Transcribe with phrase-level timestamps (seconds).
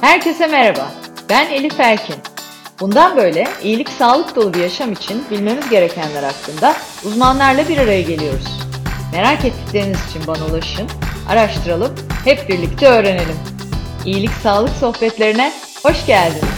[0.00, 0.90] Herkese merhaba.
[1.28, 2.14] Ben Elif Erkin.
[2.80, 8.60] Bundan böyle iyilik sağlık dolu bir yaşam için bilmemiz gerekenler hakkında uzmanlarla bir araya geliyoruz.
[9.12, 10.88] Merak ettikleriniz için bana ulaşın,
[11.28, 13.36] araştıralım, hep birlikte öğrenelim.
[14.04, 15.52] İyilik sağlık sohbetlerine
[15.82, 16.55] hoş geldiniz.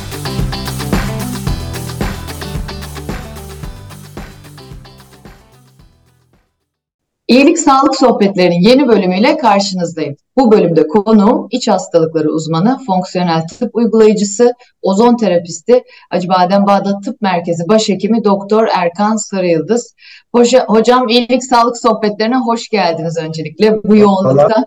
[7.28, 10.16] İyilik Sağlık Sohbetleri'nin yeni bölümüyle karşınızdayım.
[10.36, 14.52] Bu bölümde konuğum iç hastalıkları uzmanı, fonksiyonel tıp uygulayıcısı,
[14.82, 19.94] ozon terapisti, Acıbadem Bağdat Tıp Merkezi Başhekimi Doktor Erkan Sarıyıldız.
[20.34, 24.64] Hoca, hocam iyilik sağlık sohbetlerine hoş geldiniz öncelikle bu yoğunlukta.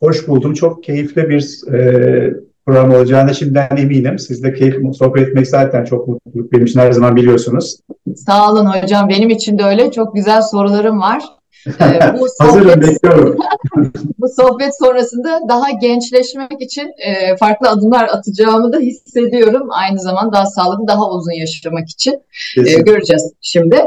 [0.00, 0.54] Hoş buldum.
[0.54, 2.32] Çok keyifli bir e,
[2.66, 4.18] program olacağına şimdiden eminim.
[4.18, 7.76] Sizle keyif sohbet etmek zaten çok mutluluk benim için her zaman biliyorsunuz.
[8.16, 9.08] Sağ olun hocam.
[9.08, 9.90] Benim için de öyle.
[9.90, 11.22] Çok güzel sorularım var.
[11.66, 13.38] Ee, bu sohbet, bekliyorum.
[14.18, 19.68] bu sohbet sonrasında daha gençleşmek için e, farklı adımlar atacağımı da hissediyorum.
[19.70, 22.22] Aynı zamanda daha sağlıklı, daha uzun yaşamak için
[22.56, 23.84] e, göreceğiz şimdi.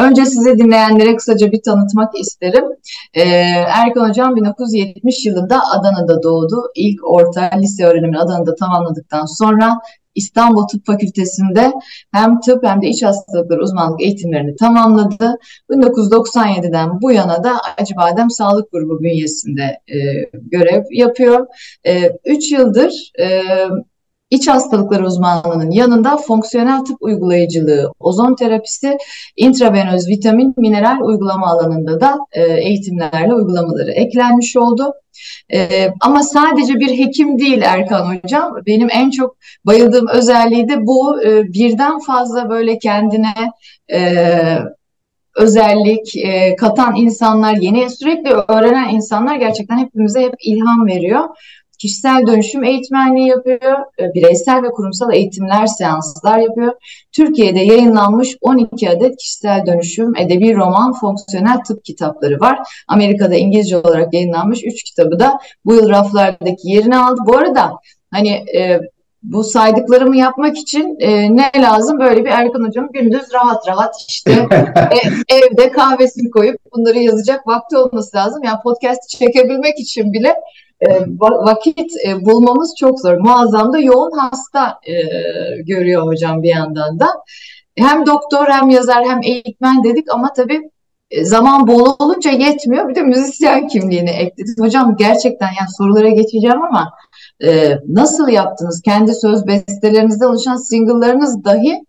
[0.00, 2.64] Önce size dinleyenlere kısaca bir tanıtmak isterim.
[3.14, 3.22] E,
[3.84, 6.62] Erkan Hocam 1970 yılında Adana'da doğdu.
[6.74, 9.80] İlk orta lise öğrenimini Adana'da tamamladıktan sonra
[10.18, 11.72] İstanbul Tıp Fakültesi'nde
[12.12, 15.38] hem tıp hem de iç hastalıkları uzmanlık eğitimlerini tamamladı.
[15.70, 19.96] 1997'den bu yana da Acıbadem Sağlık Grubu bünyesinde e,
[20.32, 21.46] görev yapıyor.
[22.24, 23.42] 3 e, yıldır e,
[24.30, 28.98] İç hastalıkları uzmanlığının yanında fonksiyonel tıp uygulayıcılığı, ozon terapisi,
[29.36, 34.92] intravenöz vitamin, mineral uygulama alanında da e, eğitimlerle uygulamaları eklenmiş oldu.
[35.52, 38.56] E, ama sadece bir hekim değil Erkan Hocam.
[38.66, 41.22] Benim en çok bayıldığım özelliği de bu.
[41.22, 43.34] E, birden fazla böyle kendine
[43.92, 44.22] e,
[45.36, 51.24] özellik e, katan insanlar, yeni sürekli öğrenen insanlar gerçekten hepimize hep ilham veriyor
[51.78, 56.72] kişisel dönüşüm eğitmenliği yapıyor, e, bireysel ve kurumsal eğitimler, seanslar yapıyor.
[57.12, 62.58] Türkiye'de yayınlanmış 12 adet kişisel dönüşüm, edebi roman, fonksiyonel tıp kitapları var.
[62.88, 67.20] Amerika'da İngilizce olarak yayınlanmış 3 kitabı da bu yıl raflardaki yerini aldı.
[67.26, 67.72] Bu arada
[68.10, 68.80] hani e,
[69.22, 72.00] bu saydıklarımı yapmak için e, ne lazım?
[72.00, 74.32] Böyle bir Erkan Hocam gündüz rahat rahat işte
[74.76, 74.98] e,
[75.36, 78.44] evde kahvesini koyup bunları yazacak vakti olması lazım.
[78.44, 80.34] Yani podcast çekebilmek için bile
[81.20, 83.16] vakit e, bulmamız çok zor.
[83.18, 84.94] Muazzam da yoğun hasta e,
[85.62, 87.06] görüyor hocam bir yandan da.
[87.76, 90.70] Hem doktor hem yazar hem eğitmen dedik ama tabii
[91.10, 92.88] e, zaman bol olunca yetmiyor.
[92.88, 94.60] Bir de müzisyen kimliğini ekledik.
[94.60, 96.92] Hocam gerçekten yani sorulara geçeceğim ama
[97.44, 98.82] e, nasıl yaptınız?
[98.84, 101.82] Kendi söz bestelerinizde oluşan single'larınız dahi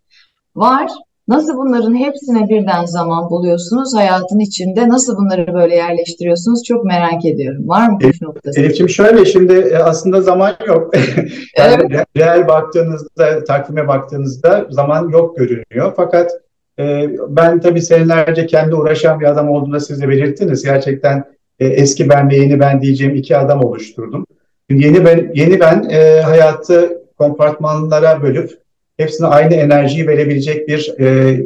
[0.56, 0.92] var.
[1.30, 4.90] Nasıl bunların hepsine birden zaman buluyorsunuz hayatın içinde?
[4.90, 6.64] Nasıl bunları böyle yerleştiriyorsunuz?
[6.64, 7.68] Çok merak ediyorum.
[7.68, 8.60] Var mı püf noktası?
[8.60, 10.96] Elif'ciğim şöyle şimdi e, aslında zaman yok.
[11.58, 12.06] yani evet.
[12.18, 15.94] Reel baktığınızda, takvime baktığınızda zaman yok görünüyor.
[15.96, 16.32] Fakat
[16.80, 20.64] e, ben tabii senelerce kendi uğraşan bir adam olduğunu siz de belirttiniz.
[20.64, 21.24] Gerçekten
[21.60, 24.26] e, eski ben ve yeni ben diyeceğim iki adam oluşturdum.
[24.70, 28.69] Yeni ben, yeni ben e, hayatı kompartmanlara bölüp
[29.00, 31.38] hepsine aynı enerjiyi verebilecek bir e,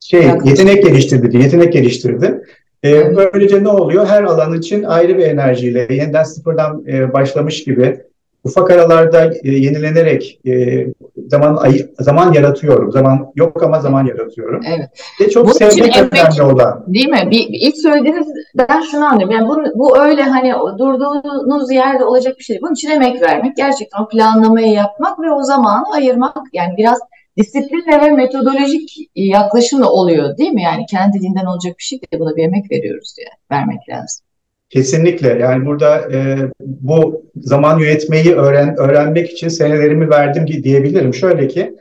[0.00, 2.42] şey yetenek geliştirdi, yetenek geliştirdi.
[2.84, 4.06] E, böylece ne oluyor?
[4.06, 8.00] Her alan için ayrı bir enerjiyle yeniden sıfırdan e, başlamış gibi
[8.44, 10.86] ufak aralarda e, yenilenerek e,
[11.26, 12.92] zaman ay, zaman yaratıyorum.
[12.92, 14.60] Zaman yok ama zaman yaratıyorum.
[14.66, 14.88] Evet.
[15.20, 16.84] Ve çok Bunun sevmek önemli olan.
[16.86, 17.28] Değil mi?
[17.30, 19.34] Bir, ilk söylediğinizden şunu anlıyorum.
[19.34, 22.62] Yani bu, bu öyle hani durduğunuz yerde olacak bir şey değil.
[22.62, 26.36] Bunun için emek vermek, gerçekten o planlamayı yapmak ve o zamanı ayırmak.
[26.52, 26.98] Yani biraz
[27.38, 30.62] disiplinle ve metodolojik yaklaşımla oluyor değil mi?
[30.62, 32.20] Yani kendiliğinden olacak bir şey değil.
[32.20, 34.24] Buna bir emek veriyoruz diye vermek lazım.
[34.72, 41.14] Kesinlikle yani burada e, bu zaman yönetmeyi öğren, öğrenmek için senelerimi verdim diyebilirim.
[41.14, 41.74] Şöyle ki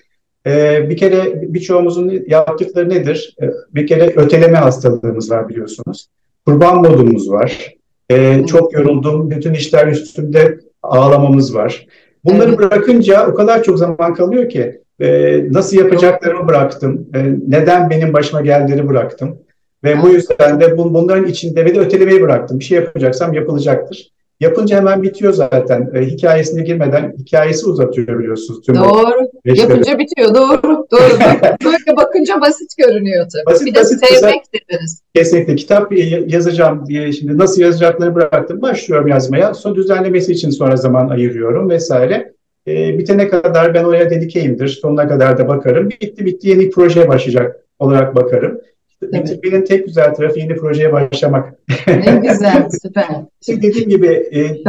[0.48, 3.36] e, bir kere birçoğumuzun yaptıkları nedir?
[3.42, 6.08] E, bir kere öteleme hastalığımız var biliyorsunuz.
[6.46, 7.76] Kurban modumuz var.
[8.10, 11.88] E, çok yoruldum, bütün işler üstünde ağlamamız var.
[12.26, 12.60] Bunları evet.
[12.60, 18.42] bırakınca o kadar çok zaman kalıyor ki e, nasıl yapacaklarımı bıraktım, e, neden benim başıma
[18.42, 19.38] geldiğini bıraktım.
[19.84, 22.60] Ve bu yüzden de bunların içinde ve de ötelemeyi bıraktım.
[22.60, 24.12] Bir şey yapacaksam yapılacaktır.
[24.40, 25.92] Yapınca hemen bitiyor zaten.
[25.96, 28.62] E, hikayesine girmeden hikayesi uzatıyor biliyorsunuz.
[28.66, 29.28] Tüm doğru.
[29.46, 30.36] Yapınca bitiyor.
[30.36, 30.88] Doğru.
[30.92, 31.20] Doğru.
[31.66, 33.46] Böyle bakınca basit görünüyor tabii.
[33.46, 35.02] Basit, bir de basit, sevmek dediniz.
[35.16, 35.56] Kesinlikle.
[35.56, 35.92] Kitap
[36.28, 38.62] yazacağım diye şimdi nasıl yazacakları bıraktım.
[38.62, 39.54] Başlıyorum yazmaya.
[39.54, 42.34] Sonra düzenlemesi için sonra zaman ayırıyorum vesaire.
[42.68, 44.68] E, bitene kadar ben oraya dedikeyimdir.
[44.68, 45.90] Sonuna kadar da bakarım.
[45.90, 48.62] Bitti bitti yeni projeye başlayacak olarak bakarım
[49.02, 51.54] bitirmenin tek güzel tarafı yeni projeye başlamak.
[51.88, 53.06] Ne güzel, süper.
[53.46, 54.64] Şimdi dediğim gibi e,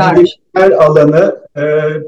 [0.54, 1.62] her alanı e,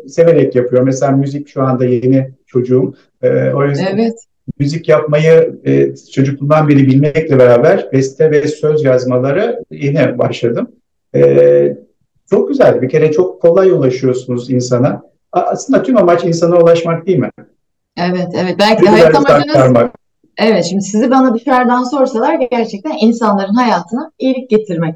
[0.08, 0.82] severek yapıyor.
[0.82, 2.94] Mesela müzik şu anda yeni çocuğum.
[3.22, 4.14] E, o yüzden evet.
[4.58, 10.68] müzik yapmayı e, çocukluğumdan beri bilmekle beraber beste ve söz yazmaları yeni başladım.
[11.14, 11.76] E,
[12.30, 12.82] çok güzel.
[12.82, 15.02] Bir kere çok kolay ulaşıyorsunuz insana.
[15.32, 17.30] Aslında tüm amaç insana ulaşmak değil mi?
[18.00, 18.56] Evet, evet.
[18.58, 19.90] Belki hayat amacınız...
[20.38, 24.94] Evet, şimdi sizi bana dışarıdan sorsalar gerçekten insanların hayatına iyilik getirmek.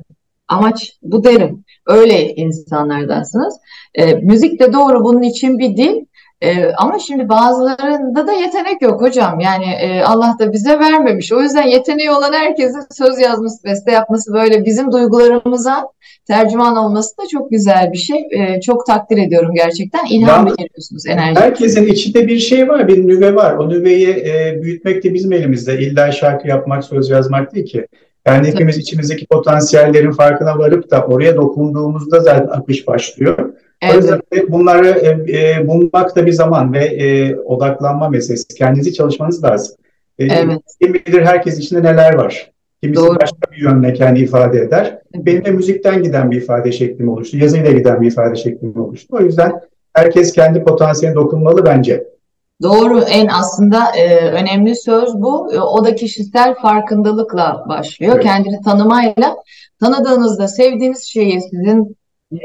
[0.49, 1.65] Amaç bu derim.
[1.87, 3.55] Öyle insanlardansınız.
[3.95, 6.05] E, müzik de doğru bunun için bir dil.
[6.41, 9.41] E, ama şimdi bazılarında da yetenek yok hocam.
[9.41, 11.33] Yani e, Allah da bize vermemiş.
[11.33, 15.89] O yüzden yeteneği olan herkesin söz yazması, beste yapması böyle bizim duygularımıza
[16.27, 18.29] tercüman olması da çok güzel bir şey.
[18.31, 20.07] E, çok takdir ediyorum gerçekten.
[20.11, 21.41] İlham ya, veriyorsunuz enerji.
[21.41, 23.53] Herkesin içinde bir şey var, bir nüve var.
[23.53, 25.79] O nüveyi e, büyütmek de bizim elimizde.
[25.79, 27.87] İlla şarkı yapmak, söz yazmak değil ki.
[28.27, 28.83] Yani hepimiz Tabii.
[28.83, 33.53] içimizdeki potansiyellerin farkına varıp da oraya dokunduğumuzda zaten akış başlıyor.
[33.83, 33.95] Evet.
[33.95, 35.09] O yüzden bunları e,
[35.41, 38.55] e, bulmak da bir zaman ve e, odaklanma meselesi.
[38.59, 39.77] Kendinizi çalışmanız lazım.
[40.19, 40.61] E, evet.
[40.83, 42.53] Kim bilir herkes içinde neler var.
[42.83, 43.21] Kimisi Doğru.
[43.21, 44.99] başka bir yönle kendi ifade eder.
[45.15, 47.37] Benim de müzikten giden bir ifade şeklim oluştu.
[47.37, 49.17] Yazıyla giden bir ifade şeklim oluştu.
[49.17, 49.61] O yüzden
[49.93, 52.05] herkes kendi potansiyeline dokunmalı bence.
[52.63, 55.53] Doğru, en aslında e, önemli söz bu.
[55.55, 58.13] E, o da kişisel farkındalıkla başlıyor.
[58.15, 58.25] Evet.
[58.25, 59.37] Kendini tanımayla.
[59.81, 61.97] Tanıdığınızda sevdiğiniz şeyi, sizin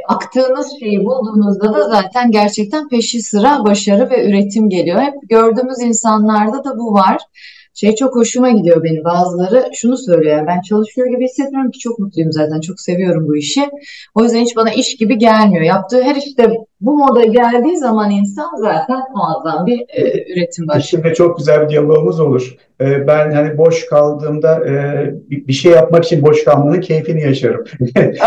[0.07, 5.01] aktığınız şeyi bulduğunuzda da zaten gerçekten peşi sıra başarı ve üretim geliyor.
[5.01, 7.17] Hep gördüğümüz insanlarda da bu var
[7.73, 9.03] şey çok hoşuma gidiyor benim.
[9.03, 10.37] Bazıları şunu söylüyor.
[10.37, 12.61] Yani ben çalışıyor gibi hissetmiyorum ki çok mutluyum zaten.
[12.61, 13.69] Çok seviyorum bu işi.
[14.15, 15.63] O yüzden hiç bana iş gibi gelmiyor.
[15.63, 16.51] Yaptığı her işte
[16.83, 20.79] bu moda geldiği zaman insan zaten muazzam bir e, üretim var.
[20.79, 22.55] Şimdi çok güzel bir diyalogumuz olur.
[22.81, 24.73] E, ben hani boş kaldığımda e,
[25.29, 27.65] bir şey yapmak için boş kalmanın keyfini yaşarım.
[27.95, 28.17] yani,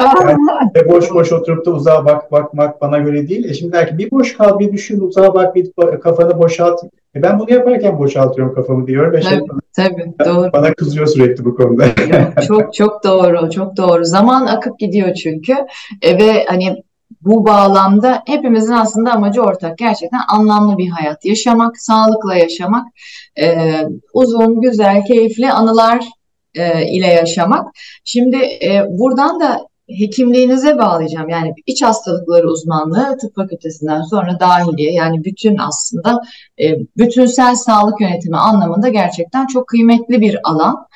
[0.76, 3.50] e, boş boş oturup da uzağa bak bakmak bana göre değil.
[3.50, 6.80] E şimdi belki bir boş kal, bir düşün, uzağa bak, bir kafanı boşalt.
[7.16, 9.12] E ben bunu yaparken boşaltıyorum kafamı diyor.
[9.12, 10.52] Ve şey tabii, şey bana, tabii doğru.
[10.52, 11.84] Bana kızıyor sürekli bu konuda.
[12.48, 14.04] çok çok doğru, çok doğru.
[14.04, 15.54] Zaman akıp gidiyor çünkü
[16.02, 16.82] e, ve hani
[17.20, 19.78] bu bağlamda hepimizin aslında amacı ortak.
[19.78, 22.86] Gerçekten anlamlı bir hayat yaşamak, sağlıkla yaşamak,
[23.40, 23.74] e,
[24.12, 26.04] uzun, güzel, keyifli anılar
[26.54, 27.68] e, ile yaşamak.
[28.04, 31.28] Şimdi e, buradan da hekimliğinize bağlayacağım.
[31.28, 36.22] Yani iç hastalıkları uzmanlığı tıp fakültesinden sonra dahiliye yani bütün aslında
[36.60, 40.86] e, bütünsel sağlık yönetimi anlamında gerçekten çok kıymetli bir alan.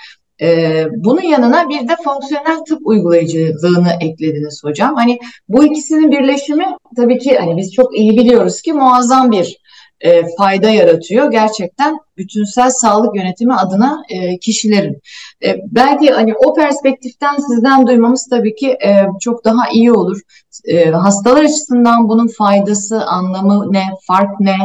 [0.43, 4.95] Ee, bunun yanına bir de fonksiyonel tıp uygulayıcılığını eklediniz hocam.
[4.95, 6.67] Hani bu ikisinin birleşimi
[6.97, 9.61] tabii ki hani biz çok iyi biliyoruz ki muazzam bir
[10.01, 15.03] e, fayda yaratıyor gerçekten bütünsel sağlık yönetimi adına e, kişilerin.
[15.45, 20.21] E, belki hani o perspektiften sizden duymamız tabii ki e, çok daha iyi olur.
[20.65, 24.57] E, hastalar açısından bunun faydası, anlamı ne, fark ne?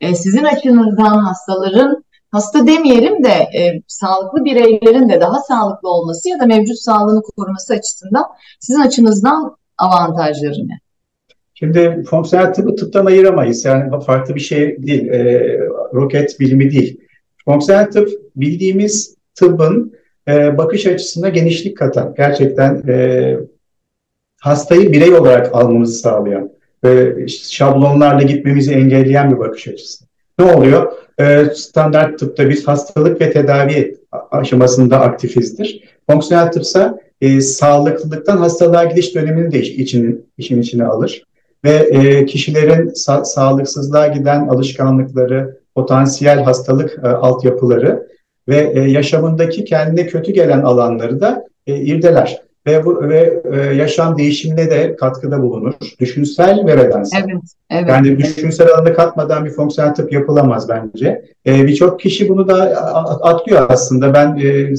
[0.00, 6.40] E, sizin açınızdan hastaların hasta demeyelim de e, sağlıklı bireylerin de daha sağlıklı olması ya
[6.40, 8.24] da mevcut sağlığını koruması açısından
[8.60, 10.80] sizin açınızdan avantajları ne?
[11.54, 13.64] Şimdi fonksiyonel tıbbı tıptan ayıramayız.
[13.64, 15.08] Yani farklı bir şey değil.
[15.08, 15.58] E,
[15.94, 17.00] roket bilimi değil.
[17.44, 19.92] Fonksiyonel tıp bildiğimiz tıbbın
[20.28, 23.36] e, bakış açısına genişlik katan, gerçekten e,
[24.40, 26.50] hastayı birey olarak almamızı sağlayan
[26.84, 30.04] ve şablonlarla gitmemizi engelleyen bir bakış açısı.
[30.38, 30.92] Ne oluyor?
[31.22, 33.96] E, standart tıpta biz hastalık ve tedavi
[34.30, 35.84] aşamasında aktifizdir.
[36.10, 41.22] Fonksiyonel tıpsa e, sağlıklılıktan hastalığa gidiş dönemini de için, işin içine alır
[41.64, 48.08] ve e, kişilerin sa- sağlıksızlığa giden alışkanlıkları, potansiyel hastalık e, altyapıları
[48.48, 54.18] ve e, yaşamındaki kendine kötü gelen alanları da e, irdeler ve bu ve e, yaşam
[54.18, 55.72] değişimine de katkıda bulunur.
[56.00, 57.24] Düşünsel ve bedensel.
[57.24, 57.88] Evet, evet.
[57.88, 61.24] Yani düşünsel alanı katmadan bir fonksiyonel tıp yapılamaz bence.
[61.46, 62.54] E, Birçok kişi bunu da
[63.22, 64.14] atlıyor aslında.
[64.14, 64.72] Ben e,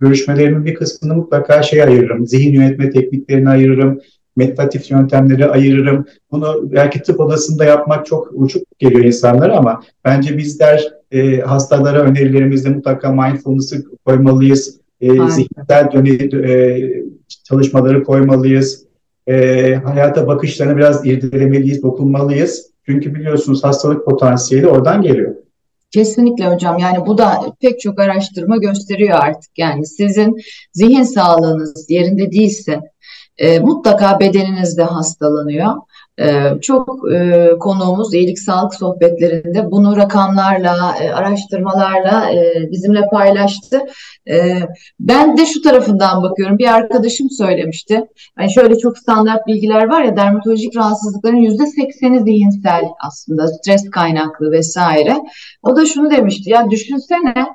[0.00, 2.26] görüşmelerimin bir kısmını mutlaka şey ayırırım.
[2.26, 4.00] Zihin yönetme tekniklerini ayırırım
[4.36, 6.06] meditatif yöntemleri ayırırım.
[6.30, 12.68] Bunu belki tıp odasında yapmak çok uçuk geliyor insanlara ama bence bizler e, hastalara önerilerimizde
[12.68, 14.80] mutlaka mindfulness'ı koymalıyız.
[15.00, 16.10] E, zihinsel döne,
[16.50, 16.80] e,
[17.44, 18.84] çalışmaları koymalıyız.
[19.26, 22.70] E, hayata bakışlarını biraz irdelemeliyiz, dokunmalıyız.
[22.86, 25.34] Çünkü biliyorsunuz hastalık potansiyeli oradan geliyor.
[25.90, 26.78] Kesinlikle hocam.
[26.78, 29.58] Yani bu da pek çok araştırma gösteriyor artık.
[29.58, 30.36] Yani sizin
[30.72, 32.80] zihin sağlığınız yerinde değilse
[33.38, 35.74] e, mutlaka bedeniniz de hastalanıyor.
[36.20, 43.80] Ee, çok e, konuğumuz iyilik sağlık sohbetlerinde bunu rakamlarla, e, araştırmalarla e, bizimle paylaştı.
[45.00, 46.58] Ben de şu tarafından bakıyorum.
[46.58, 48.04] Bir arkadaşım söylemişti.
[48.38, 54.52] Yani şöyle çok standart bilgiler var ya dermatolojik rahatsızlıkların yüzde sekseni zihinsel aslında stres kaynaklı
[54.52, 55.16] vesaire.
[55.62, 56.50] O da şunu demişti.
[56.50, 57.46] Ya düşünsene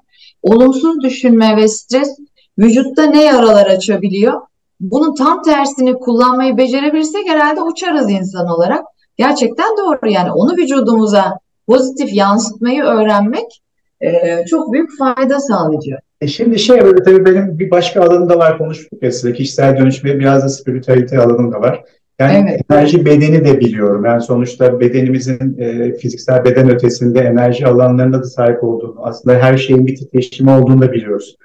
[0.42, 2.18] olumsuz düşünme ve stres
[2.58, 4.42] vücutta ne yaralar açabiliyor?
[4.80, 8.86] Bunun tam tersini kullanmayı becerebilirsek herhalde uçarız insan olarak.
[9.18, 13.62] Gerçekten doğru yani onu vücudumuza pozitif yansıtmayı öğrenmek
[14.02, 16.04] e, çok büyük fayda sağlayacak.
[16.22, 19.78] E şimdi şey böyle tabii benim bir başka alanım da var konuştuk ya size kişisel
[19.78, 21.84] dönüşme biraz da spiritüalite alanım da var.
[22.20, 22.62] Yani evet.
[22.72, 24.06] enerji bedeni de biliyorum.
[24.06, 29.88] Yani sonuçta bedenimizin e, fiziksel beden ötesinde enerji alanlarına da sahip olduğunu, aslında her şeyin
[29.88, 31.36] bir titreşimi olduğunu da biliyoruz.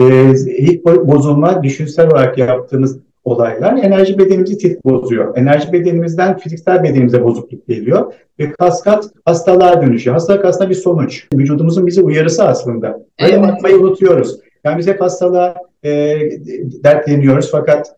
[0.00, 5.36] E, ilk bozulma düşünsel olarak yaptığımız olaylar enerji bedenimizi tit bozuyor.
[5.36, 10.14] Enerji bedenimizden fiziksel bedenimize bozukluk geliyor ve kaskat hastalığa dönüşüyor.
[10.14, 11.26] Hastalık aslında bir sonuç.
[11.34, 13.00] Vücudumuzun bize uyarısı aslında.
[13.20, 13.42] Böyle evet.
[13.42, 14.40] bakmayı unutuyoruz.
[14.64, 15.90] Yani biz hep hastalığa e,
[16.84, 17.96] dertleniyoruz fakat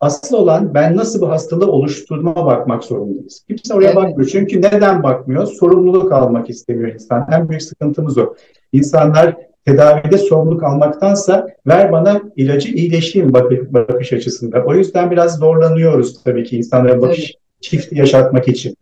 [0.00, 3.44] asıl olan ben nasıl bu hastalığı oluşturduğuma bakmak zorundayız.
[3.48, 3.96] Kimse oraya evet.
[3.96, 4.28] bakmıyor.
[4.32, 5.46] Çünkü neden bakmıyor?
[5.46, 7.28] Sorumluluk almak istemiyor insan.
[7.32, 8.34] En büyük sıkıntımız o.
[8.72, 9.36] İnsanlar
[9.68, 13.32] tedavide sorumluluk almaktansa ver bana ilacı iyileşeyim
[13.70, 14.64] bakış açısında.
[14.66, 17.62] O yüzden biraz zorlanıyoruz tabii ki insanlara bakış evet.
[17.62, 18.74] çifti yaşatmak için.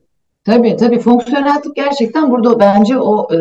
[0.44, 3.38] Tabii tabii fonksiyonel tıp gerçekten burada bence o e,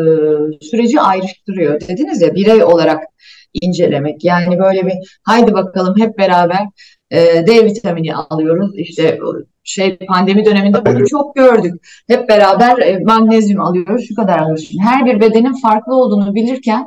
[0.60, 1.80] süreci ayrıştırıyor.
[1.80, 3.02] Dediniz ya birey olarak
[3.62, 4.24] incelemek.
[4.24, 6.66] Yani böyle bir haydi bakalım hep beraber
[7.10, 8.70] e, D vitamini alıyoruz.
[8.74, 9.18] İşte
[9.64, 11.74] şey pandemi döneminde bunu çok gördük.
[12.08, 14.04] Hep beraber e, magnezyum alıyoruz.
[14.08, 14.70] Şu kadar alıyoruz.
[14.80, 16.84] Her bir bedenin farklı olduğunu bilirken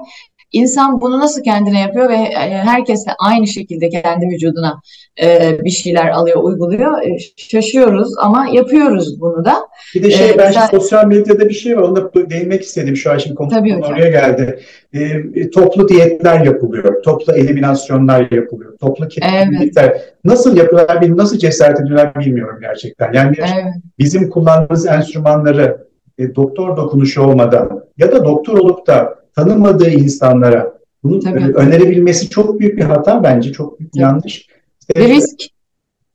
[0.52, 4.82] İnsan bunu nasıl kendine yapıyor ve e, herkes de aynı şekilde kendi vücuduna
[5.24, 7.02] e, bir şeyler alıyor, uyguluyor.
[7.02, 9.56] E, şaşıyoruz ama yapıyoruz bunu da.
[9.96, 10.68] Bir de şey ben güzel...
[10.68, 11.82] sosyal medyada bir şey var.
[11.82, 13.50] Onu da değinmek istedim şu an şimdi konu
[13.90, 14.60] oraya geldi.
[14.94, 17.04] E, toplu diyetler yapılıyor.
[17.04, 18.78] Toplu eliminasyonlar yapılıyor.
[18.78, 19.84] Toplu kesinlikler.
[19.84, 20.14] Evet.
[20.24, 23.14] Nasıl yapıyorlar, nasıl cesaret ediyorlar bilmiyorum gerçekten.
[23.14, 23.74] Yani evet.
[24.00, 31.20] bizim kullandığımız enstrümanları e, doktor dokunuşu olmadan ya da doktor olup da tanımadığı insanlara bunu
[31.20, 31.54] Tabii.
[31.56, 33.52] önerebilmesi çok büyük bir hata bence.
[33.52, 34.04] Çok büyük Tabii.
[34.04, 34.48] yanlış.
[34.82, 35.40] İşte risk.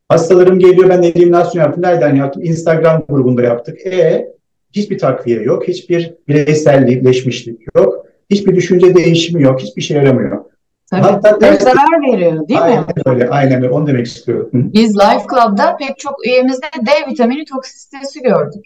[0.09, 1.83] Hastalarım geliyor ben eliminasyon yaptım.
[1.83, 2.43] Nereden yaptım?
[2.45, 3.87] Instagram grubunda yaptık.
[3.87, 4.29] E
[4.73, 5.69] hiçbir takviye yok.
[5.69, 8.07] Hiçbir bireyselleşmişlik yok.
[8.31, 9.61] Hiçbir düşünce değişimi yok.
[9.61, 10.45] Hiçbir şey yaramıyor.
[10.91, 11.03] Tabii.
[11.03, 11.63] Hatta ters...
[11.63, 12.87] zarar veriyor değil aynen mi?
[13.07, 13.71] Öyle, aynen öyle.
[13.71, 14.51] Onu demek istiyorum.
[14.53, 18.65] Biz Life Club'da pek çok üyemizde D vitamini toksisitesi gördük.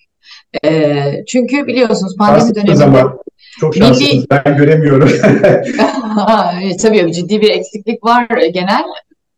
[0.64, 3.18] E, çünkü biliyorsunuz pandemi döneminde zaman
[3.60, 4.12] çok şanslısınız.
[4.12, 4.26] Milli...
[4.30, 5.10] Ben göremiyorum.
[6.82, 8.84] tabii ciddi bir eksiklik var genel.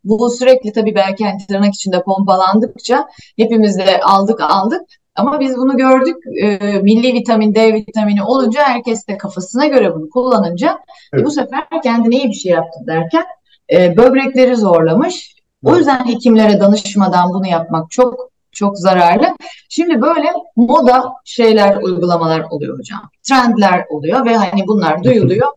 [0.05, 4.81] Bu sürekli tabii belki hani tırnak içinde pompalandıkça hepimiz de aldık aldık.
[5.15, 6.17] Ama biz bunu gördük.
[6.43, 10.79] E, milli vitamin, D vitamini olunca herkes de kafasına göre bunu kullanınca
[11.13, 11.23] evet.
[11.23, 13.25] e, bu sefer kendine iyi bir şey yaptı derken
[13.73, 15.35] e, böbrekleri zorlamış.
[15.65, 19.27] O yüzden hekimlere danışmadan bunu yapmak çok çok zararlı.
[19.69, 23.01] Şimdi böyle moda şeyler, uygulamalar oluyor hocam.
[23.23, 25.49] Trendler oluyor ve hani bunlar duyuluyor.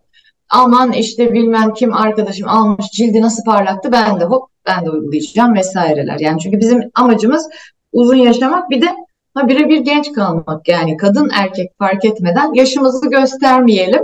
[0.50, 5.56] Aman işte bilmem kim arkadaşım almış cildi nasıl parlattı ben de hop ben de uygulayacağım
[5.56, 6.20] vesaireler.
[6.20, 7.50] Yani çünkü bizim amacımız
[7.92, 8.88] uzun yaşamak bir de
[9.34, 10.68] ha birebir genç kalmak.
[10.68, 14.04] Yani kadın erkek fark etmeden yaşımızı göstermeyelim.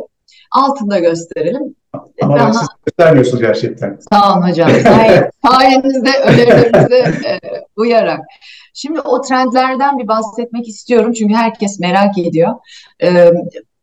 [0.51, 1.75] Altında gösterelim.
[2.22, 2.53] Ama Daha...
[2.53, 3.98] siz göstermiyorsunuz gerçekten.
[4.12, 4.69] Sağ olun hocam.
[5.46, 7.39] Sayenizde önerilerinize e,
[7.75, 8.19] uyarak.
[8.81, 12.55] Şimdi o trendlerden bir bahsetmek istiyorum çünkü herkes merak ediyor.
[13.03, 13.31] Ee,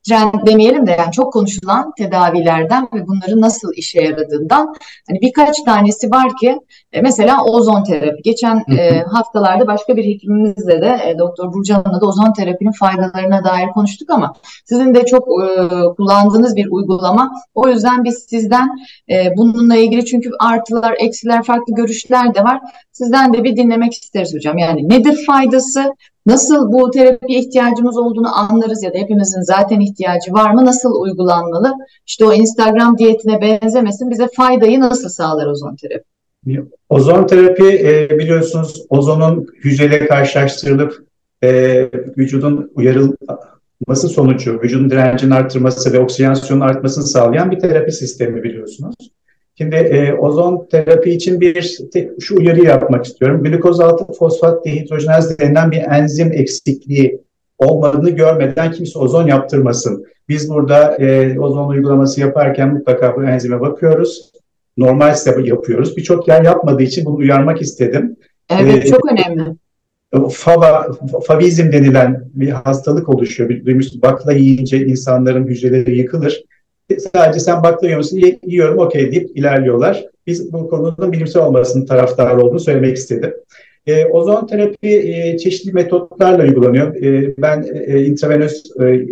[0.09, 4.75] trend demeyelim de yani çok konuşulan tedavilerden ve bunların nasıl işe yaradığından
[5.09, 6.59] hani birkaç tanesi var ki
[6.93, 8.23] e, mesela ozon terapi.
[8.25, 13.69] Geçen e, haftalarda başka bir hekimimizle de e, Doktor Burcan'la da ozon terapinin faydalarına dair
[13.75, 14.35] konuştuk ama
[14.65, 17.33] sizin de çok e, kullandığınız bir uygulama.
[17.55, 18.69] O yüzden biz sizden
[19.11, 22.61] e, bununla ilgili çünkü artılar, eksiler, farklı görüşler de var.
[22.93, 24.59] Sizden de bir dinlemek isteriz hocam.
[24.59, 25.93] Yani nedir faydası?
[26.27, 30.65] Nasıl bu terapiye ihtiyacımız olduğunu anlarız ya da hepimizin zaten ihtiyacı var mı?
[30.65, 31.75] Nasıl uygulanmalı?
[32.07, 34.11] İşte o Instagram diyetine benzemesin.
[34.11, 36.05] Bize faydayı nasıl sağlar ozon terapi?
[36.89, 41.07] Ozon terapi e, biliyorsunuz ozonun hücreyle karşılaştırılıp
[41.43, 41.83] e,
[42.19, 48.95] vücudun uyarılması sonucu vücudun direncini arttırması ve oksijenasyonun artmasını sağlayan bir terapi sistemi biliyorsunuz.
[49.59, 51.79] Şimdi e, ozon terapi için bir
[52.21, 53.43] şu uyarı yapmak istiyorum.
[53.43, 57.21] Glikoz altı fosfat dehidrojenaz denilen bir enzim eksikliği
[57.59, 60.07] olmadığını görmeden kimse ozon yaptırmasın.
[60.29, 64.33] Biz burada e, ozon uygulaması yaparken mutlaka bu enzime bakıyoruz.
[64.77, 65.97] Normal ise yapıyoruz.
[65.97, 68.17] Birçok yer yapmadığı için bunu uyarmak istedim.
[68.61, 69.57] Evet, ee, çok önemli.
[70.31, 70.89] fava,
[71.27, 73.51] favizm denilen bir hastalık oluşuyor.
[73.67, 76.43] Duymuşsun bakla yiyince insanların hücreleri yıkılır.
[77.15, 78.21] Sadece sen bakla yiyor musun?
[78.47, 80.05] Yiyorum okey deyip ilerliyorlar.
[80.27, 83.35] Biz bu konunun bilimsel olmasının taraftarı olduğunu söylemek istedim.
[83.87, 86.95] E, ozon terapi e, çeşitli metotlarla uygulanıyor.
[86.95, 89.07] E, ben e, intravenöz e,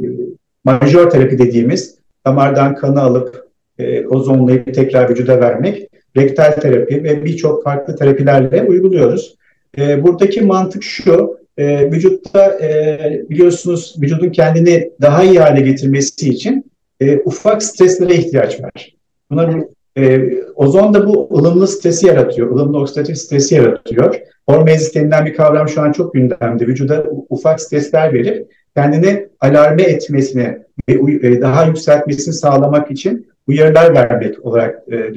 [0.65, 1.95] majör terapi dediğimiz
[2.27, 9.37] damardan kanı alıp e, ozonlayıp tekrar vücuda vermek, rektal terapi ve birçok farklı terapilerle uyguluyoruz.
[9.79, 12.99] E, buradaki mantık şu, e, vücutta e,
[13.31, 16.65] biliyorsunuz vücudun kendini daha iyi hale getirmesi için
[17.05, 18.95] e, ufak streslere ihtiyaç var.
[19.31, 19.65] Buna
[19.99, 24.15] e, ozon da bu ılımlı stresi yaratıyor, ılımlı oksidatif stresi yaratıyor.
[24.49, 26.67] Hormezis denilen bir kavram şu an çok gündemde.
[26.67, 30.59] Vücuda ufak stresler verip kendini alarme etmesini
[30.89, 30.93] ve
[31.29, 35.13] e, daha yükseltmesini sağlamak için uyarılar vermek olarak e,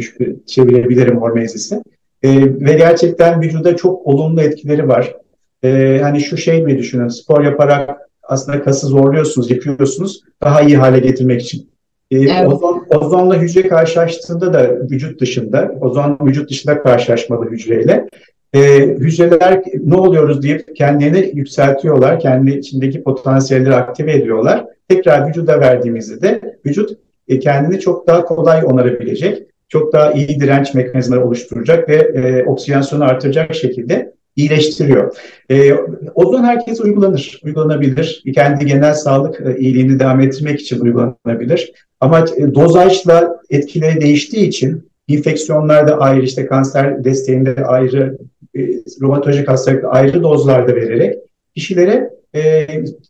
[0.46, 1.76] çevirebilirim hormezisi.
[2.24, 5.16] E, ve gerçekten vücuda çok olumlu etkileri var.
[5.64, 11.00] E, hani şu şey mi düşünün, spor yaparak aslında kası zorluyorsunuz, yıkıyorsunuz daha iyi hale
[11.00, 11.70] getirmek için.
[12.12, 12.48] E, evet.
[12.48, 18.08] ozon, ozonla hücre karşılaştığında da vücut dışında, ozon vücut dışında karşılaşmalı hücreyle
[18.54, 24.66] e, hücreler ne oluyoruz deyip kendilerini yükseltiyorlar, kendi içindeki potansiyelleri aktive ediyorlar.
[24.90, 26.98] Tekrar vücuda verdiğimizde de vücut
[27.28, 33.04] e, kendini çok daha kolay onarabilecek, çok daha iyi direnç mekanizmaları oluşturacak ve e, oksijenasyonu
[33.04, 35.18] artıracak şekilde iyileştiriyor.
[35.50, 35.74] E,
[36.16, 38.24] ozon herkes uygulanır, uygulanabilir.
[38.36, 41.74] Kendi genel sağlık e, iyiliğini devam ettirmek için uygulanabilir.
[42.00, 48.18] Ama e, dozajla etkileri değiştiği için infeksiyonlarda ayrı, işte kanser desteğinde ayrı,
[48.58, 48.60] e,
[49.02, 51.16] romatolojik hastalıkta ayrı dozlarda vererek
[51.56, 52.68] kişilere e,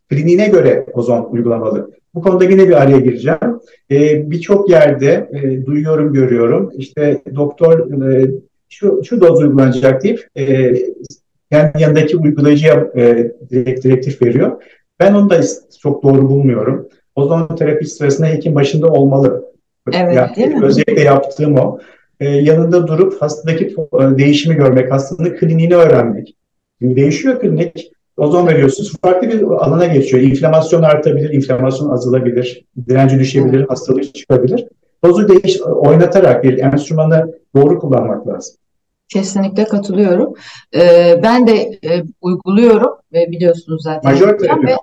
[0.10, 1.92] kliniğine göre ozon uygulamalı.
[2.16, 3.60] Bu konuda yine bir araya gireceğim.
[3.92, 6.72] E, Birçok yerde e, duyuyorum, görüyorum.
[6.78, 8.32] İşte doktor e,
[8.70, 10.76] şu, şu doz uygulanacak deyip e,
[11.52, 14.64] kendi yanındaki uygulayıcıya e, direkt direktif veriyor.
[15.00, 15.42] Ben onu da
[15.82, 16.88] çok doğru bulmuyorum.
[17.16, 19.46] Ozon terapi sırasında hekim başında olmalı.
[19.94, 20.66] Evet, yani, değil mi?
[20.66, 21.80] Özellikle yaptığım o.
[22.20, 26.36] Ee, yanında durup hastadaki e, değişimi görmek, hastanın kliniğini öğrenmek.
[26.80, 27.92] Şimdi değişiyor klinik.
[28.18, 28.94] Ozon veriyorsunuz.
[29.02, 30.24] Farklı bir alana geçiyor.
[30.24, 34.66] İnflamasyon artabilir, inflamasyon azalabilir, direnci düşebilir, hastalık çıkabilir.
[35.06, 38.56] Dozu değiş, oynatarak bir enstrümanı doğru kullanmak lazım.
[39.10, 40.34] Kesinlikle katılıyorum.
[40.76, 44.12] Ee, ben de e, uyguluyorum ve biliyorsunuz zaten.
[44.12, 44.76] Majör terapi.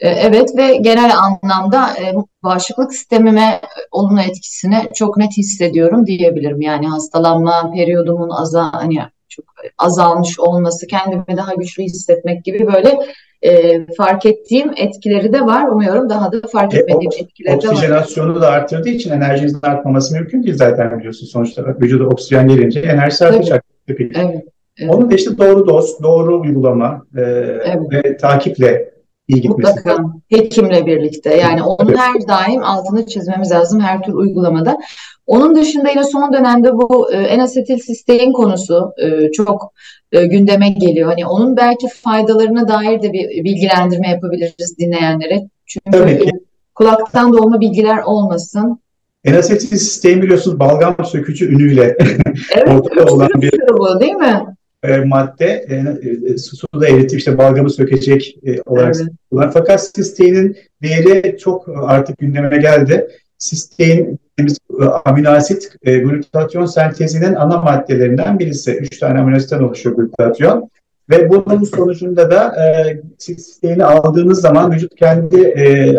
[0.00, 6.60] E, evet ve genel anlamda e, bağışıklık sistemime olumlu etkisini çok net hissediyorum diyebilirim.
[6.60, 8.98] Yani hastalanma periyodumun aza hani
[9.36, 9.44] çok
[9.78, 12.98] azalmış olması, kendimi daha güçlü hissetmek gibi böyle
[13.42, 15.68] e, fark ettiğim etkileri de var.
[15.68, 17.72] Umuyorum daha da fark e, etmediğim e, etkileri de var.
[17.72, 21.76] Oksijenasyonu da arttırdığı için enerjinizin artmaması mümkün değil zaten biliyorsun sonuçta.
[21.80, 23.64] Vücuda oksijen gelince enerjisi artacak.
[23.88, 24.12] Evet.
[24.16, 24.44] evet.
[24.88, 27.92] Onun da işte doğru doz, doğru uygulama e, evet.
[27.92, 28.95] ve takiple
[29.28, 29.74] iyi gitmesi.
[29.76, 31.98] Mutlaka hekimle birlikte yani onun evet.
[31.98, 34.78] her daim altını çizmemiz lazım her tür uygulamada.
[35.26, 39.72] Onun dışında yine son dönemde bu e, enasetil sistein konusu e, çok
[40.12, 41.10] e, gündeme geliyor.
[41.10, 45.48] Hani onun belki faydalarına dair de bir bilgilendirme yapabiliriz dinleyenlere.
[45.66, 46.30] Çünkü Tabii ki.
[46.74, 48.80] kulaktan dolma bilgiler olmasın.
[49.24, 51.96] Enasetil sistein biliyorsunuz balgam sökücü ünüyle
[52.54, 54.55] evet, ortada olan bir bu değil mi?
[54.82, 55.74] E, madde e,
[56.32, 58.96] e, suda eritip işte balgamı sökecek e, olarak
[59.32, 59.50] evet.
[59.52, 63.08] Fakat sisteinin değeri çok artık gündeme geldi.
[63.38, 68.72] Sistein dediğimiz e, amino asit e, glutatyon sentezinin ana maddelerinden birisi.
[68.72, 70.70] Üç tane amino asitten oluşuyor glutatyon.
[71.10, 75.96] Ve bunun sonucunda da e, sisteini aldığınız zaman vücut kendi e,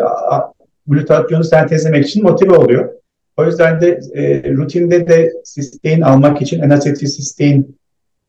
[0.87, 2.89] glutatyonu sentezlemek için motive oluyor.
[3.37, 7.77] O yüzden de e, rutinde de sistein almak için N-asetilsistein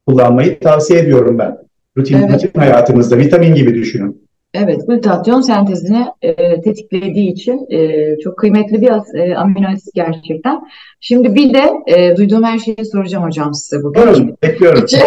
[0.09, 1.59] kullanmayı tavsiye ediyorum ben.
[1.97, 2.45] Rutin, evet.
[2.45, 4.29] rutin hayatımızda vitamin gibi düşünün.
[4.55, 10.61] Evet, glutatyon sentezini e, tetiklediği için e, çok kıymetli bir e, amino asit gerçekten.
[11.01, 14.03] Şimdi bir de e, duyduğum her şeyi soracağım hocam size bugün.
[14.03, 14.85] Buyurun, bekliyorum.
[14.85, 15.01] İçim,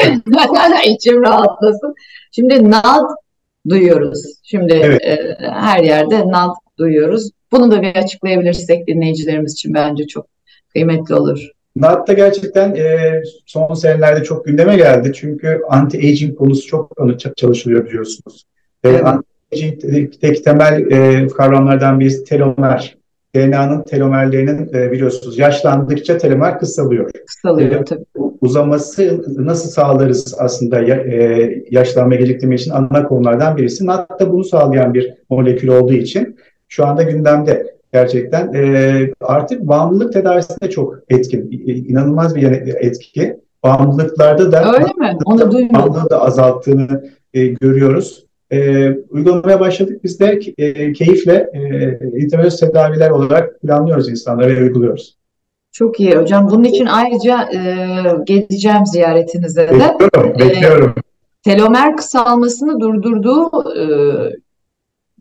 [0.96, 1.96] içim rahatlasın.
[2.32, 3.10] Şimdi NAD
[3.70, 4.24] duyuyoruz.
[4.44, 5.02] Şimdi evet.
[5.02, 7.30] e, her yerde NAD duyuyoruz.
[7.52, 10.26] Bunu da bir açıklayabilirsek dinleyicilerimiz için bence çok
[10.74, 11.52] kıymetli olur.
[11.76, 15.12] NAD da gerçekten e, son senelerde çok gündeme geldi.
[15.16, 16.92] Çünkü anti-aging konusu çok
[17.36, 18.46] çalışılıyor biliyorsunuz.
[18.84, 19.02] Evet.
[19.06, 23.02] Anti-aging'deki temel e, kavramlardan birisi telomer.
[23.36, 27.12] DNA'nın telomerlerinin e, biliyorsunuz yaşlandıkça telomer kısalıyor.
[27.28, 28.06] Kısalıyor e, tabii.
[28.42, 33.86] Uzaması nasıl sağlarız aslında ya, e, yaşlanma geciktirme için ana konulardan birisi.
[33.86, 38.54] NAD da bunu sağlayan bir molekül olduğu için şu anda gündemde gerçekten.
[38.54, 41.52] E, artık bağımlılık tedavisinde çok etkin.
[41.88, 43.38] İnanılmaz bir etki.
[43.64, 45.18] Bağımlılıklarda da Öyle mi?
[45.26, 48.26] Onu bağımlılığı da azalttığını e, görüyoruz.
[48.52, 50.04] E, uygulamaya başladık.
[50.04, 55.18] Biz de e, keyifle e, intravenöz tedaviler olarak planlıyoruz insanlara ve uyguluyoruz.
[55.72, 56.50] Çok iyi hocam.
[56.52, 57.60] Bunun için ayrıca e,
[58.24, 59.74] geleceğim ziyaretinize de.
[59.74, 60.94] Bekliyorum, bekliyorum.
[60.98, 61.02] E,
[61.44, 63.50] telomer kısalmasını durdurduğu
[63.80, 63.86] e,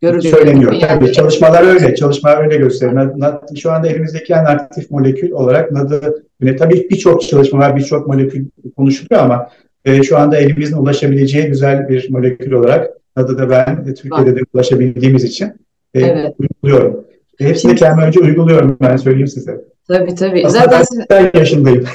[0.01, 0.37] görülüyor.
[0.37, 0.73] Söyleniyor.
[0.73, 0.87] Yani.
[0.87, 1.95] Tabii çalışmalar öyle.
[1.95, 3.41] Çalışmalar öyle gösteriyor.
[3.63, 6.25] Şu anda elimizdeki en aktif molekül olarak NAD'ı
[6.59, 9.49] tabii birçok çalışma var, birçok molekül konuşuluyor ama
[9.85, 14.41] e, şu anda elimizin ulaşabileceği güzel bir molekül olarak NAD'ı da ben e, Türkiye'de de
[14.55, 15.47] ulaşabildiğimiz için
[15.95, 16.35] e, evet.
[16.39, 17.05] uyguluyorum.
[17.41, 19.61] E, hepsini Şimdi, kendime önce uyguluyorum ben söyleyeyim size.
[19.89, 20.47] Tabii tabii.
[20.47, 21.05] Aslında zaten siz...
[21.35, 21.85] yaşındayım.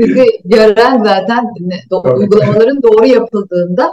[0.00, 1.44] Sizi gören zaten
[2.16, 3.92] uygulamaların doğru yapıldığında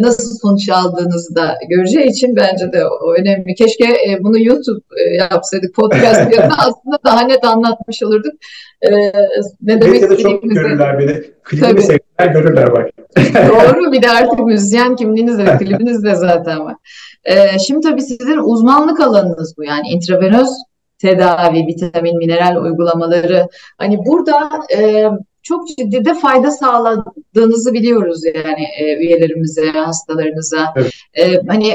[0.00, 3.54] nasıl sonuç aldığınızı da göreceği için bence de o önemli.
[3.54, 8.32] Keşke e, bunu YouTube e, yapsaydık podcast yerine aslında daha net anlatmış olurduk.
[9.62, 11.22] Ne demek Medyada çok görürler beni.
[11.42, 12.90] Klibimi seyreder görürler bak.
[13.48, 16.74] Doğru bir de artık müzisyen kimliğiniz de klibiniz de zaten var.
[17.66, 20.48] Şimdi tabii sizin uzmanlık alanınız bu yani intravenöz
[20.98, 23.48] tedavi, vitamin, mineral uygulamaları.
[23.78, 24.50] Hani burada
[25.44, 30.74] çok ciddi de fayda sağladığınızı biliyoruz yani e, üyelerimize, hastalarınıza.
[30.76, 30.92] Evet.
[31.14, 31.74] E, hani